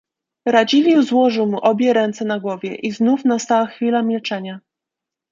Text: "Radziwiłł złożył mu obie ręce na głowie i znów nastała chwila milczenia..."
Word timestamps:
"Radziwiłł 0.45 1.01
złożył 1.03 1.45
mu 1.47 1.59
obie 1.59 1.93
ręce 1.93 2.25
na 2.25 2.39
głowie 2.39 2.75
i 2.75 2.91
znów 2.91 3.25
nastała 3.25 3.65
chwila 3.65 4.01
milczenia..." 4.01 4.59